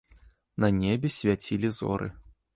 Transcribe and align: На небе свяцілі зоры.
На 0.65 0.69
небе 0.79 1.13
свяцілі 1.19 1.73
зоры. 1.83 2.11